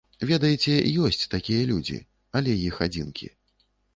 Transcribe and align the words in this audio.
Ведаеце, 0.29 0.71
ёсць 1.09 1.27
такія 1.33 1.67
людзі, 1.73 1.99
але 2.39 2.57
іх 2.69 2.81
адзінкі. 2.89 3.33